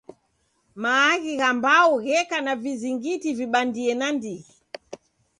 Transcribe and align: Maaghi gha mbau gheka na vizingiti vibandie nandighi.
Maaghi 0.81 1.33
gha 1.39 1.49
mbau 1.57 1.91
gheka 2.05 2.37
na 2.45 2.53
vizingiti 2.63 3.29
vibandie 3.39 3.93
nandighi. 3.99 4.45